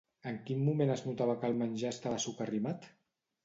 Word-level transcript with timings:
En 0.29 0.37
quin 0.47 0.63
moment 0.69 0.93
es 0.93 1.03
notava 1.11 1.37
que 1.43 1.47
el 1.53 1.61
menjar 1.61 1.95
estava 1.99 2.25
socarrimat? 2.27 2.93